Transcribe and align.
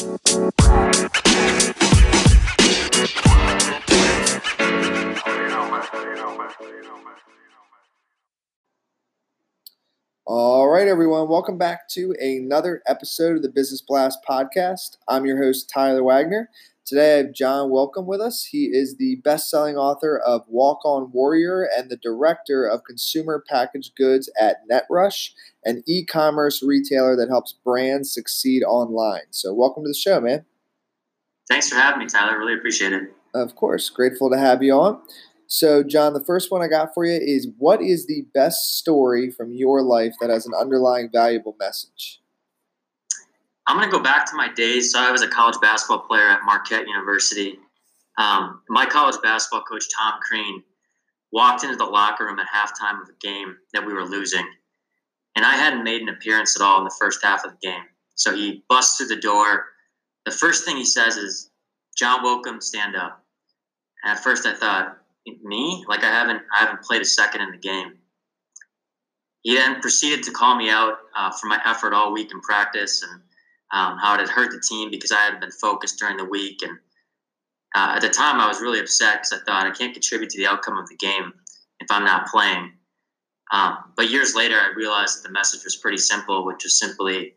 All 0.00 0.18
right, 10.70 10.88
everyone, 10.88 11.28
welcome 11.28 11.58
back 11.58 11.86
to 11.90 12.14
another 12.18 12.80
episode 12.86 13.36
of 13.36 13.42
the 13.42 13.50
Business 13.50 13.82
Blast 13.82 14.20
podcast. 14.26 14.96
I'm 15.06 15.26
your 15.26 15.36
host, 15.36 15.68
Tyler 15.68 16.02
Wagner. 16.02 16.48
Today 16.90 17.14
I 17.14 17.16
have 17.18 17.32
John 17.32 17.70
Willkom 17.70 18.04
with 18.04 18.20
us. 18.20 18.46
He 18.46 18.64
is 18.64 18.96
the 18.96 19.20
best 19.22 19.48
selling 19.48 19.76
author 19.76 20.18
of 20.18 20.42
Walk 20.48 20.84
On 20.84 21.12
Warrior 21.12 21.62
and 21.62 21.88
the 21.88 21.96
director 21.96 22.66
of 22.66 22.82
consumer 22.82 23.44
packaged 23.48 23.94
goods 23.94 24.28
at 24.40 24.68
NetRush, 24.68 25.30
an 25.64 25.84
e 25.86 26.04
commerce 26.04 26.64
retailer 26.64 27.14
that 27.14 27.28
helps 27.28 27.52
brands 27.52 28.12
succeed 28.12 28.64
online. 28.64 29.30
So, 29.30 29.54
welcome 29.54 29.84
to 29.84 29.90
the 29.90 29.94
show, 29.94 30.20
man. 30.20 30.46
Thanks 31.48 31.68
for 31.68 31.76
having 31.76 32.00
me, 32.00 32.06
Tyler. 32.06 32.36
Really 32.36 32.54
appreciate 32.54 32.92
it. 32.92 33.04
Of 33.36 33.54
course. 33.54 33.88
Grateful 33.88 34.28
to 34.28 34.36
have 34.36 34.60
you 34.60 34.72
on. 34.72 35.00
So, 35.46 35.84
John, 35.84 36.12
the 36.12 36.24
first 36.24 36.50
one 36.50 36.60
I 36.60 36.66
got 36.66 36.92
for 36.92 37.04
you 37.04 37.20
is 37.22 37.46
what 37.56 37.80
is 37.80 38.08
the 38.08 38.26
best 38.34 38.78
story 38.78 39.30
from 39.30 39.52
your 39.52 39.80
life 39.80 40.14
that 40.20 40.28
has 40.28 40.44
an 40.44 40.54
underlying 40.58 41.08
valuable 41.12 41.54
message? 41.56 42.19
I'm 43.70 43.76
going 43.76 43.88
to 43.88 43.96
go 43.96 44.02
back 44.02 44.28
to 44.28 44.36
my 44.36 44.52
days. 44.52 44.90
So, 44.90 44.98
I 44.98 45.12
was 45.12 45.22
a 45.22 45.28
college 45.28 45.54
basketball 45.62 46.00
player 46.00 46.28
at 46.28 46.40
Marquette 46.44 46.88
University. 46.88 47.56
Um, 48.18 48.62
my 48.68 48.84
college 48.84 49.14
basketball 49.22 49.62
coach, 49.62 49.84
Tom 49.96 50.14
Crean, 50.20 50.64
walked 51.30 51.62
into 51.62 51.76
the 51.76 51.84
locker 51.84 52.26
room 52.26 52.40
at 52.40 52.48
halftime 52.48 53.00
of 53.00 53.08
a 53.08 53.12
game 53.20 53.56
that 53.72 53.86
we 53.86 53.92
were 53.92 54.04
losing. 54.04 54.44
And 55.36 55.44
I 55.44 55.52
hadn't 55.52 55.84
made 55.84 56.02
an 56.02 56.08
appearance 56.08 56.56
at 56.56 56.62
all 56.62 56.78
in 56.78 56.84
the 56.84 56.96
first 56.98 57.22
half 57.22 57.44
of 57.44 57.52
the 57.52 57.58
game. 57.62 57.84
So, 58.16 58.34
he 58.34 58.64
busts 58.68 58.96
through 58.96 59.06
the 59.06 59.20
door. 59.20 59.66
The 60.26 60.32
first 60.32 60.64
thing 60.64 60.76
he 60.76 60.84
says 60.84 61.16
is, 61.16 61.50
John 61.96 62.24
Willkom, 62.24 62.60
stand 62.60 62.96
up. 62.96 63.24
And 64.02 64.16
at 64.16 64.24
first, 64.24 64.46
I 64.46 64.54
thought, 64.54 64.96
me 65.42 65.84
like 65.88 66.02
i 66.02 66.08
haven't 66.08 66.42
i 66.54 66.60
haven't 66.60 66.82
played 66.82 67.02
a 67.02 67.04
second 67.04 67.40
in 67.42 67.50
the 67.50 67.58
game 67.58 67.92
he 69.42 69.54
then 69.54 69.80
proceeded 69.80 70.22
to 70.22 70.30
call 70.30 70.56
me 70.56 70.68
out 70.68 70.98
uh, 71.16 71.30
for 71.30 71.46
my 71.46 71.60
effort 71.64 71.94
all 71.94 72.12
week 72.12 72.30
in 72.32 72.40
practice 72.40 73.02
and 73.02 73.20
um, 73.72 73.98
how 73.98 74.14
it 74.14 74.20
had 74.20 74.28
hurt 74.28 74.50
the 74.50 74.60
team 74.60 74.90
because 74.90 75.12
i 75.12 75.16
hadn't 75.16 75.40
been 75.40 75.50
focused 75.50 75.98
during 75.98 76.16
the 76.16 76.24
week. 76.24 76.60
And 76.62 76.78
uh, 77.74 77.94
at 77.96 78.02
the 78.02 78.08
time 78.08 78.40
i 78.40 78.46
was 78.48 78.60
really 78.60 78.80
upset 78.80 79.22
because 79.22 79.32
i 79.32 79.44
thought 79.44 79.66
i 79.66 79.70
can't 79.70 79.92
contribute 79.92 80.30
to 80.30 80.38
the 80.38 80.46
outcome 80.46 80.78
of 80.78 80.88
the 80.88 80.96
game 80.96 81.32
if 81.80 81.90
i'm 81.90 82.04
not 82.04 82.26
playing. 82.26 82.72
Um, 83.52 83.78
but 83.96 84.10
years 84.10 84.34
later 84.34 84.56
i 84.56 84.72
realized 84.76 85.18
that 85.18 85.28
the 85.28 85.32
message 85.32 85.64
was 85.64 85.76
pretty 85.76 85.98
simple 85.98 86.46
which 86.46 86.64
was 86.64 86.78
simply 86.78 87.34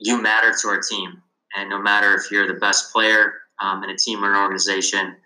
you 0.00 0.20
matter 0.20 0.52
to 0.52 0.68
our 0.68 0.80
team. 0.80 1.22
And 1.56 1.68
no 1.68 1.80
matter 1.80 2.14
if 2.14 2.30
you're 2.30 2.46
the 2.46 2.58
best 2.58 2.92
player 2.92 3.34
um, 3.60 3.84
in 3.84 3.90
a 3.90 3.96
team 3.96 4.24
or 4.24 4.32
an 4.32 4.40
organization 4.40 5.16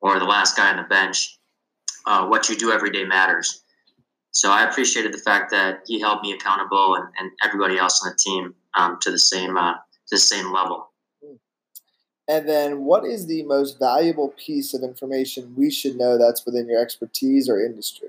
or 0.00 0.18
the 0.18 0.24
last 0.24 0.56
guy 0.56 0.70
on 0.70 0.76
the 0.76 0.82
bench, 0.84 1.38
uh, 2.06 2.26
what 2.26 2.48
you 2.48 2.56
do 2.56 2.70
every 2.70 2.90
day 2.90 3.04
matters. 3.04 3.62
So 4.30 4.50
I 4.50 4.68
appreciated 4.68 5.12
the 5.12 5.18
fact 5.18 5.50
that 5.50 5.80
he 5.86 5.98
held 5.98 6.22
me 6.22 6.32
accountable 6.32 6.94
and, 6.94 7.08
and 7.18 7.30
everybody 7.42 7.78
else 7.78 8.04
on 8.04 8.12
the 8.12 8.16
team 8.16 8.54
um, 8.76 8.98
to 9.02 9.10
the 9.10 9.18
same 9.18 9.56
uh, 9.56 9.74
to 9.74 10.12
the 10.12 10.18
same 10.18 10.52
level. 10.52 10.90
And 12.28 12.46
then, 12.46 12.84
what 12.84 13.04
is 13.04 13.26
the 13.26 13.42
most 13.44 13.78
valuable 13.78 14.34
piece 14.36 14.74
of 14.74 14.82
information 14.82 15.54
we 15.56 15.70
should 15.70 15.96
know 15.96 16.18
that's 16.18 16.44
within 16.44 16.68
your 16.68 16.80
expertise 16.80 17.48
or 17.48 17.60
industry? 17.60 18.08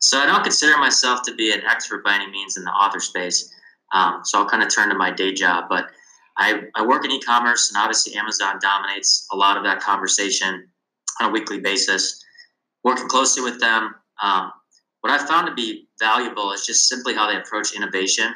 So 0.00 0.18
I 0.18 0.26
don't 0.26 0.42
consider 0.42 0.76
myself 0.78 1.22
to 1.22 1.34
be 1.34 1.52
an 1.52 1.62
expert 1.64 2.04
by 2.04 2.14
any 2.16 2.28
means 2.30 2.56
in 2.56 2.64
the 2.64 2.70
author 2.72 2.98
space. 2.98 3.54
Um, 3.94 4.20
so 4.24 4.38
I'll 4.38 4.48
kind 4.48 4.62
of 4.62 4.68
turn 4.68 4.88
to 4.88 4.96
my 4.96 5.10
day 5.10 5.32
job, 5.32 5.66
but 5.68 5.86
I, 6.36 6.62
I 6.74 6.84
work 6.84 7.04
in 7.04 7.12
e-commerce 7.12 7.70
and 7.70 7.80
obviously 7.80 8.14
Amazon 8.16 8.58
dominates 8.60 9.28
a 9.32 9.36
lot 9.36 9.56
of 9.56 9.64
that 9.64 9.80
conversation 9.80 10.68
on 11.20 11.30
a 11.30 11.32
weekly 11.32 11.60
basis. 11.60 12.22
Working 12.84 13.08
closely 13.08 13.42
with 13.44 13.60
them, 13.60 13.94
um, 14.22 14.50
what 15.02 15.12
I 15.12 15.24
found 15.24 15.46
to 15.46 15.54
be 15.54 15.88
valuable 16.00 16.52
is 16.52 16.66
just 16.66 16.88
simply 16.88 17.14
how 17.14 17.30
they 17.30 17.36
approach 17.36 17.76
innovation. 17.76 18.34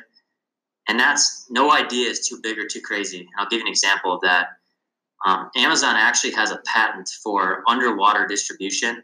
And 0.89 0.99
that's 0.99 1.47
no 1.51 1.73
idea 1.73 2.11
is 2.11 2.29
too 2.29 2.39
big 2.43 2.59
or 2.59 2.67
too 2.67 2.81
crazy. 2.81 3.29
I'll 3.39 3.49
give 3.49 3.59
you 3.59 3.67
an 3.67 3.71
example 3.71 4.13
of 4.13 4.21
that. 4.23 4.49
Um, 5.27 5.51
Amazon 5.57 5.97
actually 5.97 6.33
has 6.33 6.51
a 6.51 6.59
patent 6.67 7.09
for 7.23 7.65
underwater 7.69 8.27
distribution 8.27 9.03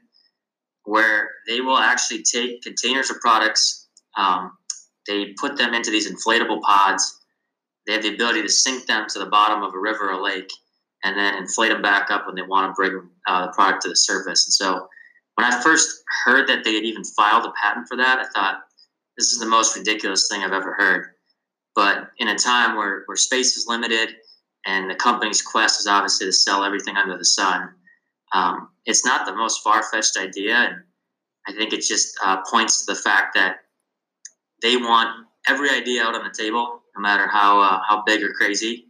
where 0.85 1.31
they 1.49 1.61
will 1.61 1.79
actually 1.79 2.23
take 2.23 2.63
containers 2.63 3.11
of 3.11 3.21
products, 3.21 3.89
um, 4.17 4.57
they 5.07 5.33
put 5.41 5.57
them 5.57 5.75
into 5.75 5.91
these 5.91 6.11
inflatable 6.11 6.61
pods, 6.63 7.21
they 7.87 7.93
have 7.93 8.03
the 8.03 8.15
ability 8.15 8.43
to 8.43 8.49
sink 8.49 8.87
them 8.87 9.07
to 9.09 9.19
the 9.19 9.27
bottom 9.27 9.63
of 9.63 9.75
a 9.75 9.79
river 9.79 10.11
or 10.11 10.23
lake 10.23 10.51
and 11.05 11.17
then 11.17 11.37
inflate 11.37 11.73
them 11.73 11.83
back 11.83 12.11
up 12.11 12.27
when 12.27 12.35
they 12.35 12.43
want 12.43 12.71
to 12.71 12.75
bring 12.75 13.09
uh, 13.27 13.47
the 13.47 13.53
product 13.53 13.83
to 13.83 13.89
the 13.89 13.97
surface. 13.97 14.47
And 14.47 14.53
so 14.53 14.89
when 15.35 15.53
I 15.53 15.61
first 15.63 16.03
heard 16.25 16.49
that 16.49 16.65
they 16.65 16.75
had 16.75 16.85
even 16.85 17.05
filed 17.05 17.47
a 17.47 17.53
patent 17.61 17.89
for 17.89 17.97
that, 17.97 18.19
I 18.19 18.29
thought, 18.29 18.61
this 19.17 19.33
is 19.33 19.41
the 19.41 19.47
most 19.47 19.77
ridiculous 19.77 20.29
thing 20.29 20.43
I've 20.43 20.53
ever 20.53 20.75
heard. 20.75 21.11
But 21.75 22.11
in 22.19 22.29
a 22.29 22.37
time 22.37 22.77
where, 22.77 23.03
where 23.07 23.17
space 23.17 23.57
is 23.57 23.67
limited 23.67 24.17
and 24.67 24.91
the 24.91 24.95
company's 24.95 25.43
quest 25.43 25.81
is 25.81 25.87
obviously 25.87 26.27
to 26.27 26.33
sell 26.33 26.65
everything 26.65 26.97
under 26.97 27.17
the 27.17 27.25
sun, 27.25 27.71
um, 28.35 28.69
it's 28.85 29.05
not 29.05 29.27
the 29.27 29.35
most 29.35 29.63
far 29.63 29.83
fetched 29.83 30.17
idea. 30.19 30.55
And 30.55 30.83
I 31.47 31.53
think 31.53 31.73
it 31.73 31.83
just 31.83 32.17
uh, 32.25 32.43
points 32.51 32.85
to 32.85 32.93
the 32.93 33.01
fact 33.01 33.35
that 33.35 33.57
they 34.61 34.77
want 34.77 35.27
every 35.49 35.71
idea 35.71 36.05
out 36.05 36.15
on 36.15 36.25
the 36.25 36.31
table 36.31 36.83
no 36.95 37.01
matter 37.01 37.27
how 37.27 37.61
uh, 37.61 37.81
how 37.87 38.03
big 38.05 38.23
or 38.23 38.33
crazy. 38.33 38.87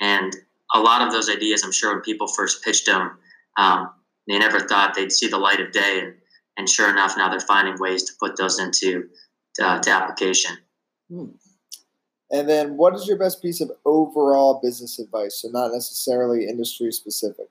And 0.00 0.34
a 0.74 0.80
lot 0.80 1.02
of 1.02 1.12
those 1.12 1.28
ideas, 1.28 1.62
I'm 1.64 1.72
sure, 1.72 1.92
when 1.92 2.02
people 2.02 2.28
first 2.28 2.62
pitched 2.62 2.86
them, 2.86 3.18
um, 3.56 3.90
they 4.28 4.38
never 4.38 4.60
thought 4.60 4.94
they'd 4.94 5.12
see 5.12 5.28
the 5.28 5.38
light 5.38 5.60
of 5.60 5.72
day. 5.72 6.00
And, 6.02 6.14
and 6.56 6.68
sure 6.68 6.90
enough, 6.90 7.16
now 7.16 7.28
they're 7.28 7.40
finding 7.40 7.78
ways 7.78 8.04
to 8.04 8.12
put 8.20 8.36
those 8.36 8.58
into 8.58 9.08
uh, 9.62 9.80
to 9.80 9.90
application. 9.90 10.56
Hmm. 11.10 11.26
And 12.32 12.48
then, 12.48 12.76
what 12.76 12.94
is 12.94 13.08
your 13.08 13.18
best 13.18 13.42
piece 13.42 13.60
of 13.60 13.72
overall 13.84 14.60
business 14.62 14.98
advice? 14.98 15.42
So, 15.42 15.48
not 15.48 15.72
necessarily 15.72 16.46
industry 16.46 16.92
specific. 16.92 17.48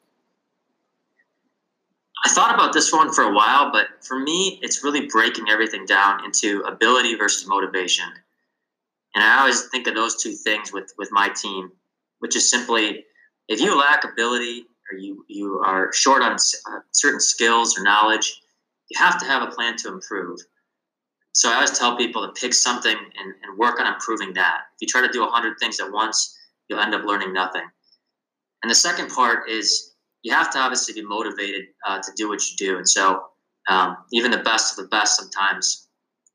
I 2.25 2.29
thought 2.29 2.53
about 2.53 2.73
this 2.73 2.91
one 2.91 3.13
for 3.13 3.23
a 3.23 3.33
while, 3.33 3.71
but 3.71 3.87
for 4.01 4.19
me, 4.19 4.59
it's 4.61 4.83
really 4.83 5.07
breaking 5.07 5.49
everything 5.49 5.85
down 5.85 6.25
into 6.25 6.61
ability 6.61 7.15
versus 7.15 7.47
motivation. 7.47 8.05
And 9.15 9.23
I 9.23 9.39
always 9.39 9.67
think 9.67 9.87
of 9.87 9.95
those 9.95 10.21
two 10.21 10.33
things 10.33 10.73
with, 10.73 10.93
with 10.97 11.09
my 11.11 11.29
team, 11.29 11.71
which 12.19 12.35
is 12.35 12.49
simply 12.49 13.05
if 13.47 13.59
you 13.59 13.77
lack 13.77 14.03
ability 14.03 14.65
or 14.91 14.97
you, 14.97 15.25
you 15.27 15.61
are 15.65 15.91
short 15.93 16.21
on 16.21 16.33
uh, 16.33 16.79
certain 16.91 17.19
skills 17.19 17.77
or 17.77 17.83
knowledge, 17.83 18.41
you 18.89 18.99
have 18.99 19.19
to 19.19 19.25
have 19.25 19.41
a 19.41 19.51
plan 19.51 19.75
to 19.77 19.87
improve. 19.87 20.39
So 21.33 21.49
I 21.49 21.55
always 21.55 21.77
tell 21.77 21.95
people 21.95 22.25
to 22.25 22.33
pick 22.33 22.53
something 22.53 22.95
and, 22.95 23.33
and 23.43 23.57
work 23.57 23.79
on 23.79 23.91
improving 23.91 24.33
that. 24.33 24.61
If 24.75 24.81
you 24.81 24.87
try 24.87 25.01
to 25.01 25.11
do 25.11 25.21
100 25.21 25.57
things 25.59 25.79
at 25.79 25.91
once, 25.91 26.37
you'll 26.67 26.79
end 26.79 26.93
up 26.93 27.05
learning 27.05 27.33
nothing. 27.33 27.63
And 28.63 28.69
the 28.69 28.75
second 28.75 29.09
part 29.09 29.49
is 29.49 29.93
you 30.23 30.33
have 30.33 30.51
to 30.51 30.59
obviously 30.59 30.93
be 30.93 31.07
motivated 31.07 31.65
uh, 31.87 31.99
to 31.99 32.11
do 32.15 32.27
what 32.27 32.41
you 32.49 32.57
do. 32.57 32.77
And 32.77 32.89
so 32.89 33.23
um, 33.69 33.97
even 34.11 34.31
the 34.31 34.39
best 34.39 34.77
of 34.77 34.83
the 34.83 34.89
best 34.89 35.17
sometimes 35.17 35.87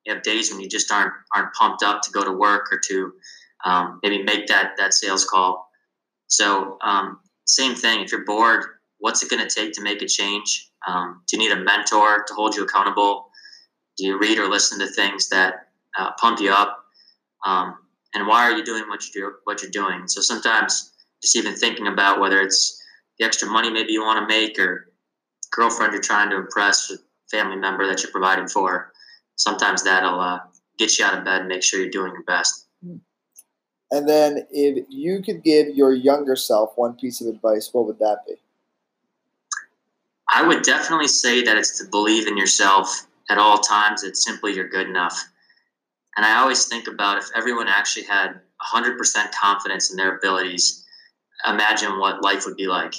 you 0.04 0.12
have 0.12 0.22
days 0.22 0.50
when 0.50 0.60
you 0.60 0.68
just 0.68 0.90
aren't 0.92 1.12
aren't 1.34 1.52
pumped 1.54 1.82
up 1.82 2.02
to 2.02 2.10
go 2.10 2.24
to 2.24 2.32
work 2.32 2.72
or 2.72 2.78
to 2.88 3.12
um, 3.64 4.00
maybe 4.02 4.22
make 4.22 4.46
that 4.46 4.72
that 4.76 4.94
sales 4.94 5.24
call. 5.24 5.68
So 6.28 6.78
um, 6.82 7.20
same 7.46 7.74
thing. 7.74 8.00
If 8.00 8.12
you're 8.12 8.24
bored, 8.24 8.64
what's 8.98 9.22
it 9.22 9.30
going 9.30 9.46
to 9.46 9.52
take 9.52 9.72
to 9.74 9.82
make 9.82 10.02
a 10.02 10.06
change? 10.06 10.70
Um, 10.86 11.22
do 11.26 11.36
you 11.36 11.42
need 11.42 11.56
a 11.56 11.62
mentor 11.62 12.24
to 12.26 12.34
hold 12.34 12.54
you 12.54 12.64
accountable? 12.64 13.28
Do 13.96 14.06
you 14.06 14.18
read 14.18 14.38
or 14.38 14.48
listen 14.48 14.78
to 14.80 14.86
things 14.86 15.28
that 15.28 15.68
uh, 15.98 16.12
pump 16.20 16.40
you 16.40 16.50
up? 16.50 16.84
Um, 17.46 17.76
and 18.14 18.26
why 18.26 18.42
are 18.42 18.56
you 18.56 18.64
doing 18.64 18.88
what 18.88 19.04
you 19.06 19.12
do? 19.12 19.32
What 19.44 19.62
you're 19.62 19.70
doing? 19.70 20.08
So 20.08 20.20
sometimes 20.20 20.92
just 21.22 21.36
even 21.36 21.54
thinking 21.54 21.86
about 21.86 22.20
whether 22.20 22.40
it's 22.40 22.82
the 23.18 23.24
extra 23.24 23.48
money 23.48 23.70
maybe 23.70 23.92
you 23.92 24.02
want 24.02 24.28
to 24.28 24.34
make 24.34 24.58
or 24.58 24.90
girlfriend 25.50 25.92
you're 25.92 26.02
trying 26.02 26.30
to 26.30 26.36
impress, 26.36 26.90
or 26.90 26.96
family 27.30 27.56
member 27.56 27.86
that 27.86 28.02
you're 28.02 28.12
providing 28.12 28.48
for 28.48 28.92
sometimes 29.36 29.82
that'll 29.84 30.20
uh, 30.20 30.40
get 30.78 30.98
you 30.98 31.04
out 31.04 31.18
of 31.18 31.24
bed 31.24 31.40
and 31.40 31.48
make 31.48 31.62
sure 31.62 31.80
you're 31.80 31.90
doing 31.90 32.12
your 32.12 32.22
best. 32.22 32.66
And 33.90 34.08
then, 34.08 34.46
if 34.50 34.86
you 34.88 35.22
could 35.22 35.44
give 35.44 35.68
your 35.68 35.92
younger 35.92 36.36
self 36.36 36.72
one 36.76 36.94
piece 36.94 37.20
of 37.20 37.28
advice, 37.28 37.70
what 37.72 37.86
would 37.86 37.98
that 38.00 38.20
be? 38.26 38.34
I 40.28 40.46
would 40.46 40.62
definitely 40.62 41.06
say 41.06 41.44
that 41.44 41.56
it's 41.56 41.78
to 41.78 41.88
believe 41.88 42.26
in 42.26 42.36
yourself 42.36 43.06
at 43.30 43.38
all 43.38 43.58
times. 43.58 44.02
It's 44.02 44.24
simply 44.24 44.54
you're 44.54 44.68
good 44.68 44.88
enough. 44.88 45.22
And 46.16 46.24
I 46.24 46.38
always 46.38 46.66
think 46.66 46.86
about 46.86 47.18
if 47.18 47.30
everyone 47.34 47.68
actually 47.68 48.04
had 48.04 48.40
100% 48.72 49.32
confidence 49.32 49.90
in 49.90 49.96
their 49.96 50.16
abilities, 50.16 50.84
imagine 51.46 51.98
what 51.98 52.22
life 52.22 52.46
would 52.46 52.56
be 52.56 52.66
like. 52.66 52.94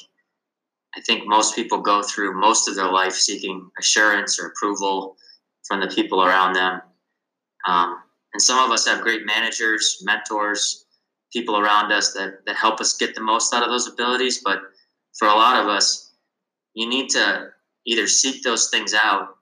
I 0.96 1.02
think 1.02 1.28
most 1.28 1.56
people 1.56 1.80
go 1.80 2.02
through 2.02 2.40
most 2.40 2.68
of 2.68 2.76
their 2.76 2.92
life 2.92 3.14
seeking 3.14 3.70
assurance 3.80 4.40
or 4.40 4.48
approval 4.48 5.18
from 5.68 5.80
the 5.82 5.88
people 5.88 6.24
around 6.24 6.54
them. 6.54 6.82
Um, 7.68 8.02
and 8.34 8.42
some 8.42 8.64
of 8.64 8.72
us 8.72 8.88
have 8.88 9.02
great 9.02 9.26
managers, 9.26 10.02
mentors, 10.04 10.86
people 11.34 11.58
around 11.58 11.92
us 11.92 12.14
that, 12.14 12.46
that 12.46 12.56
help 12.56 12.80
us 12.80 12.96
get 12.98 13.16
the 13.16 13.22
most 13.22 13.54
out 13.54 13.64
of 13.64 13.70
those 13.70 13.88
abilities. 13.88 14.42
But 14.44 14.60
for 15.18 15.28
a 15.28 15.34
lot 15.34 15.62
of 15.62 15.68
us, 15.68 16.14
you 16.74 16.88
need 16.88 17.10
to 17.10 17.50
either 17.86 18.08
seek 18.08 18.44
those 18.44 18.70
things 18.70 18.94
out 18.94 19.35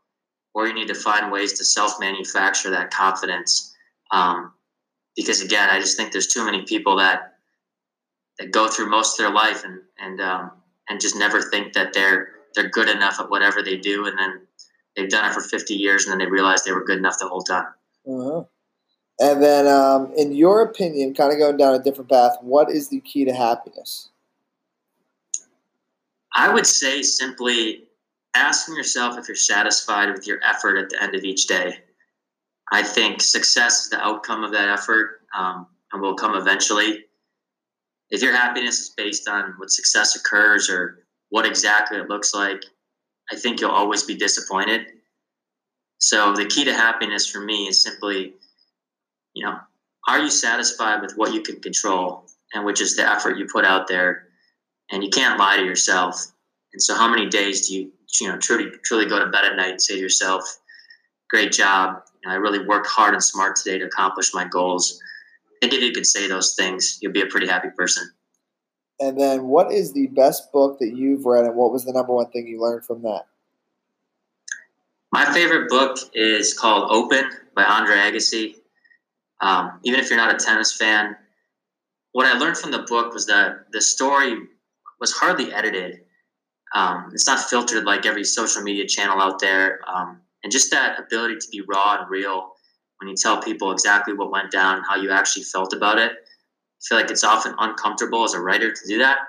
or 0.54 0.68
you 0.68 0.74
need 0.74 0.88
to 0.88 0.96
find 0.96 1.32
ways 1.32 1.54
to 1.54 1.66
self 1.66 2.00
manufacture 2.00 2.70
that 2.72 2.92
confidence. 2.92 3.76
Um, 4.12 4.54
because 5.16 5.42
again, 5.42 5.70
I 5.70 5.80
just 5.80 5.98
think 5.98 6.12
there's 6.12 6.28
too 6.28 6.46
many 6.46 6.64
people 6.64 6.98
that 6.98 7.34
that 8.40 8.52
go 8.52 8.68
through 8.68 8.90
most 8.90 9.20
of 9.20 9.24
their 9.24 9.34
life 9.34 9.64
and 9.64 9.82
and 10.00 10.22
um, 10.22 10.52
and 10.90 11.00
just 11.00 11.16
never 11.16 11.42
think 11.42 11.74
that 11.74 11.94
they're 11.94 12.30
they're 12.56 12.70
good 12.70 12.90
enough 12.90 13.20
at 13.20 13.30
whatever 13.30 13.62
they 13.62 13.78
do, 13.78 14.06
and 14.06 14.18
then 14.18 14.42
they've 14.96 15.10
done 15.10 15.30
it 15.30 15.34
for 15.34 15.42
50 15.42 15.74
years, 15.74 16.06
and 16.06 16.12
then 16.12 16.20
they 16.20 16.32
realize 16.32 16.64
they 16.64 16.72
were 16.72 16.84
good 16.84 16.98
enough 16.98 17.18
the 17.20 17.28
whole 17.28 17.42
time. 17.42 17.68
Uh-huh. 18.08 18.44
And 19.20 19.42
then, 19.42 19.68
um, 19.68 20.12
in 20.18 20.34
your 20.34 20.62
opinion, 20.62 21.14
kind 21.14 21.32
of 21.32 21.40
going 21.40 21.58
down 21.58 21.76
a 21.76 21.80
different 21.80 22.10
path, 22.10 22.38
what 22.42 22.70
is 22.70 22.90
the 22.90 23.00
key 23.02 23.26
to 23.26 23.34
happiness? 23.34 24.10
I 26.36 26.52
would 26.52 26.66
say 26.66 27.04
simply 27.04 27.84
asking 28.36 28.76
yourself 28.76 29.18
if 29.18 29.28
you're 29.28 29.36
satisfied 29.36 30.12
with 30.12 30.28
your 30.28 30.40
effort 30.44 30.78
at 30.78 30.90
the 30.90 31.02
end 31.02 31.16
of 31.16 31.24
each 31.24 31.48
day. 31.48 31.80
I 32.72 32.82
think 32.84 33.22
success 33.22 33.84
is 33.84 33.90
the 33.90 34.04
outcome 34.04 34.44
of 34.44 34.52
that 34.52 34.70
effort 34.70 35.22
um, 35.38 35.68
and 35.92 36.02
will 36.02 36.16
come 36.16 36.36
eventually. 36.36 37.06
If 38.10 38.22
your 38.22 38.36
happiness 38.36 38.80
is 38.80 38.90
based 38.90 39.28
on 39.28 39.54
what 39.58 39.72
success 39.72 40.16
occurs 40.16 40.70
or 40.70 41.06
what 41.30 41.46
exactly 41.46 41.98
it 41.98 42.10
looks 42.10 42.34
like, 42.34 42.64
I 43.32 43.36
think 43.36 43.60
you'll 43.60 43.72
always 43.72 44.04
be 44.04 44.16
disappointed. 44.16 44.88
So 46.00 46.34
the 46.34 46.46
key 46.46 46.66
to 46.66 46.74
happiness 46.74 47.26
for 47.28 47.40
me 47.40 47.68
is 47.68 47.82
simply, 47.82 48.34
you 49.34 49.46
know, 49.46 49.58
are 50.08 50.20
you 50.20 50.30
satisfied 50.30 51.02
with 51.02 51.14
what 51.16 51.34
you 51.34 51.42
can 51.42 51.62
control 51.62 52.26
and 52.54 52.66
which 52.66 52.82
is 52.82 52.96
the 52.96 53.10
effort 53.10 53.38
you 53.38 53.48
put 53.52 53.66
out 53.66 53.88
there? 53.88 54.28
And 54.92 55.04
you 55.04 55.10
can't 55.10 55.40
lie 55.40 55.58
to 55.58 55.64
yourself. 55.64 56.28
And 56.74 56.82
so 56.82 56.94
how 56.94 57.10
many 57.10 57.30
days 57.30 57.68
do 57.68 57.76
you, 57.76 57.92
you 58.22 58.28
know, 58.28 58.38
truly, 58.38 58.72
truly 58.84 59.06
go 59.06 59.20
to 59.20 59.28
bed 59.28 59.46
at 59.46 59.56
night 59.56 59.72
and 59.72 59.82
say 59.82 59.96
to 59.96 60.00
yourself, 60.00 60.44
great 61.30 61.52
job. 61.52 62.02
You 62.22 62.30
know, 62.30 62.36
I 62.36 62.38
really 62.38 62.66
worked 62.66 62.88
hard 62.88 63.14
and 63.14 63.24
smart 63.24 63.56
today 63.56 63.80
to 63.80 63.86
accomplish 63.86 64.34
my 64.34 64.46
goals. 64.46 65.02
I 65.50 65.56
think 65.62 65.74
if 65.74 65.82
you 65.82 65.92
could 65.92 66.06
say 66.06 66.28
those 66.28 66.56
things, 66.56 67.00
you'll 67.02 67.14
be 67.14 67.22
a 67.22 67.28
pretty 67.28 67.48
happy 67.48 67.70
person. 67.76 68.10
And 69.00 69.20
then, 69.20 69.48
what 69.48 69.72
is 69.72 69.94
the 69.94 70.08
best 70.08 70.52
book 70.52 70.80
that 70.80 70.94
you've 70.96 71.26
read, 71.26 71.46
and 71.46 71.56
what 71.56 71.72
was 71.72 71.84
the 71.84 71.92
number 71.92 72.14
one 72.14 72.30
thing 72.30 72.48
you 72.48 72.62
learned 72.62 72.86
from 72.86 73.02
that? 73.02 73.26
My 75.12 75.26
favorite 75.34 75.70
book 75.70 75.98
is 76.14 76.54
called 76.54 76.90
Open 76.92 77.30
by 77.56 77.64
Andre 77.64 77.96
Agassi. 77.96 78.56
Um, 79.42 79.80
even 79.84 80.00
if 80.00 80.10
you're 80.10 80.18
not 80.18 80.34
a 80.34 80.44
tennis 80.44 80.76
fan, 80.76 81.16
what 82.14 82.26
I 82.26 82.38
learned 82.38 82.58
from 82.58 82.72
the 82.72 82.80
book 82.80 83.14
was 83.14 83.26
that 83.26 83.72
the 83.72 83.82
story 83.82 84.38
was 85.00 85.12
hardly 85.12 85.54
edited. 85.54 86.02
Um, 86.74 87.12
it's 87.14 87.28
not 87.28 87.40
filtered 87.40 87.86
like 87.86 88.06
every 88.06 88.24
social 88.24 88.64
media 88.64 88.88
channel 88.88 89.22
out 89.22 89.40
there. 89.40 89.80
Um, 89.88 90.22
and 90.44 90.52
just 90.52 90.72
that 90.72 91.00
ability 91.00 91.38
to 91.38 91.48
be 91.52 91.62
raw 91.62 92.00
and 92.00 92.10
real 92.10 92.54
when 93.00 93.10
you 93.10 93.16
tell 93.16 93.42
people 93.42 93.72
exactly 93.72 94.14
what 94.14 94.32
went 94.32 94.52
down 94.52 94.78
and 94.78 94.86
how 94.88 94.96
you 94.96 95.12
actually 95.12 95.44
felt 95.44 95.74
about 95.74 95.98
it. 95.98 96.12
I 96.12 96.82
feel 96.88 96.98
like 96.98 97.12
it's 97.12 97.24
often 97.24 97.56
uncomfortable 97.60 98.24
as 98.24 98.34
a 98.34 98.40
writer 98.40 98.72
to 98.72 98.88
do 98.88 98.98
that. 99.00 99.20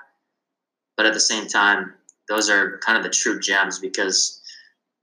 But 0.97 1.05
at 1.05 1.13
the 1.13 1.19
same 1.19 1.47
time, 1.47 1.93
those 2.27 2.49
are 2.49 2.79
kind 2.79 2.97
of 2.97 3.03
the 3.03 3.09
true 3.09 3.39
gems 3.39 3.79
because 3.79 4.41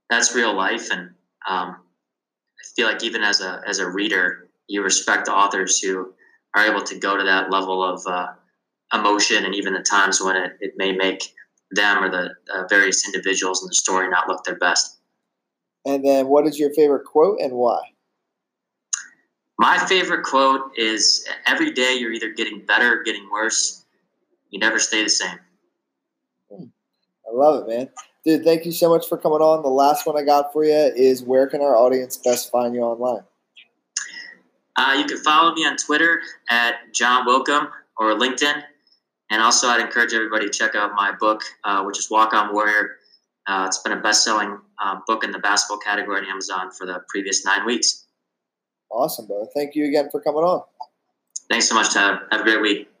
that's 0.09 0.35
real 0.35 0.53
life. 0.53 0.91
And 0.91 1.11
um, 1.47 1.77
I 1.77 2.63
feel 2.75 2.87
like 2.87 3.03
even 3.03 3.23
as 3.23 3.41
a, 3.41 3.61
as 3.67 3.79
a 3.79 3.89
reader, 3.89 4.49
you 4.67 4.83
respect 4.83 5.25
the 5.25 5.33
authors 5.33 5.79
who 5.79 6.13
are 6.55 6.65
able 6.65 6.83
to 6.83 6.99
go 6.99 7.17
to 7.17 7.23
that 7.23 7.51
level 7.51 7.83
of 7.83 8.05
uh, 8.05 8.27
emotion 8.93 9.45
and 9.45 9.55
even 9.55 9.73
the 9.73 9.81
times 9.81 10.21
when 10.21 10.35
it, 10.35 10.57
it 10.59 10.73
may 10.77 10.91
make 10.91 11.33
them 11.75 12.03
or 12.03 12.09
the 12.09 12.29
uh, 12.53 12.63
various 12.69 13.05
individuals 13.05 13.61
in 13.61 13.67
the 13.67 13.75
story 13.75 14.09
not 14.09 14.27
look 14.27 14.43
their 14.43 14.57
best. 14.57 14.99
And 15.85 16.05
then, 16.05 16.27
what 16.27 16.47
is 16.47 16.59
your 16.59 16.73
favorite 16.73 17.05
quote 17.05 17.39
and 17.41 17.53
why? 17.53 17.81
My 19.59 19.77
favorite 19.77 20.23
quote 20.23 20.71
is 20.77 21.27
Every 21.45 21.71
day 21.71 21.95
you're 21.95 22.13
either 22.13 22.31
getting 22.31 22.65
better 22.65 22.99
or 22.99 23.03
getting 23.03 23.29
worse. 23.31 23.85
You 24.49 24.59
never 24.59 24.79
stay 24.79 25.03
the 25.03 25.09
same. 25.09 25.39
Hmm. 26.49 26.65
I 27.27 27.33
love 27.33 27.63
it, 27.63 27.69
man. 27.69 27.89
Dude, 28.23 28.43
thank 28.45 28.65
you 28.65 28.71
so 28.71 28.89
much 28.89 29.07
for 29.07 29.17
coming 29.17 29.39
on. 29.39 29.63
The 29.63 29.69
last 29.69 30.05
one 30.07 30.17
I 30.17 30.23
got 30.23 30.53
for 30.53 30.63
you 30.63 30.73
is 30.73 31.23
where 31.23 31.47
can 31.47 31.61
our 31.61 31.75
audience 31.75 32.17
best 32.17 32.51
find 32.51 32.73
you 32.73 32.81
online? 32.81 33.23
Uh, 34.75 34.95
you 34.97 35.05
can 35.05 35.17
follow 35.17 35.53
me 35.53 35.65
on 35.65 35.75
Twitter 35.77 36.21
at 36.49 36.75
John 36.93 37.27
Willkom 37.27 37.69
or 37.97 38.13
LinkedIn. 38.13 38.63
And 39.33 39.41
also, 39.41 39.67
I'd 39.67 39.81
encourage 39.81 40.13
everybody 40.13 40.45
to 40.45 40.51
check 40.51 40.75
out 40.75 40.91
my 40.95 41.11
book, 41.19 41.41
uh, 41.65 41.83
which 41.83 41.97
is 41.97 42.09
Walk 42.09 42.33
On 42.33 42.53
Warrior 42.53 42.97
uh, 43.47 43.65
it's 43.67 43.79
been 43.79 43.91
a 43.91 44.01
best-selling 44.01 44.57
uh, 44.81 44.99
book 45.05 45.23
in 45.23 45.31
the 45.31 45.39
basketball 45.39 45.79
category 45.79 46.19
on 46.19 46.25
Amazon 46.25 46.71
for 46.71 46.85
the 46.85 47.01
previous 47.09 47.45
nine 47.45 47.65
weeks. 47.65 48.05
Awesome, 48.89 49.27
bro. 49.27 49.47
Thank 49.53 49.75
you 49.75 49.85
again 49.85 50.09
for 50.11 50.21
coming 50.21 50.43
on. 50.43 50.61
Thanks 51.49 51.67
so 51.67 51.75
much, 51.75 51.93
Tyler. 51.93 52.21
Have 52.31 52.41
a 52.41 52.43
great 52.43 52.61
week. 52.61 52.92